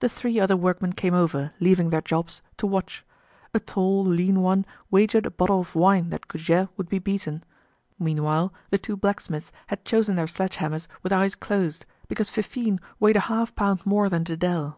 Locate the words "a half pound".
13.14-13.86